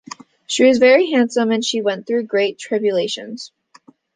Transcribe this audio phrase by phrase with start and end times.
[0.47, 3.51] She was very handsome and she went through great tribulations.